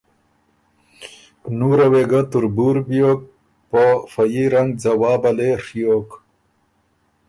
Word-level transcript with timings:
نُوره 1.57 1.87
وې 1.91 2.03
ګۀ 2.11 2.21
تربُور 2.31 2.75
بیوک 2.87 3.21
په 3.69 3.83
فه 4.11 4.23
يي 4.33 4.45
رنګ 4.53 4.69
ځوابه 4.83 5.31
لې 5.37 5.49
ڒیوک۔ 5.65 6.09